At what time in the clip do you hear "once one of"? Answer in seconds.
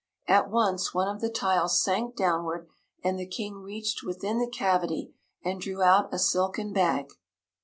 0.49-1.21